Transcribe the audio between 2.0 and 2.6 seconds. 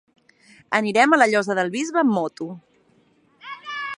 amb moto.